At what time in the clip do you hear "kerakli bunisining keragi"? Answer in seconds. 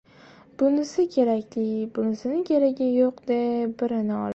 1.17-2.93